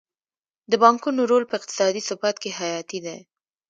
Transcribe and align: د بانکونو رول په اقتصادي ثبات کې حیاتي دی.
د 0.71 0.73
بانکونو 0.83 1.21
رول 1.31 1.43
په 1.47 1.55
اقتصادي 1.59 2.01
ثبات 2.09 2.35
کې 2.43 2.49
حیاتي 2.59 2.99
دی. 3.05 3.17